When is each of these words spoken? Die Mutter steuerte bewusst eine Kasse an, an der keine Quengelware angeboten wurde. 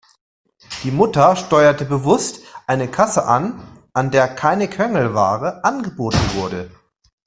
Die 0.81 0.89
Mutter 0.89 1.35
steuerte 1.35 1.85
bewusst 1.85 2.41
eine 2.65 2.89
Kasse 2.89 3.25
an, 3.27 3.61
an 3.93 4.09
der 4.09 4.29
keine 4.33 4.67
Quengelware 4.67 5.63
angeboten 5.63 6.33
wurde. 6.33 6.71